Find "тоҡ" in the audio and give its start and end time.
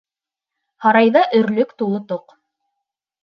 2.13-2.35